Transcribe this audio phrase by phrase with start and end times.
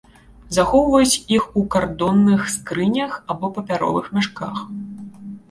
[0.57, 4.67] Захоўваюць іх у кардонных скрынях або папяровых мяшках.